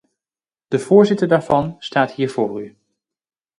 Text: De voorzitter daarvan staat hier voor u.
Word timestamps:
De 0.67 0.79
voorzitter 0.79 1.27
daarvan 1.27 1.75
staat 1.79 2.11
hier 2.11 2.29
voor 2.29 2.61
u. 2.61 2.75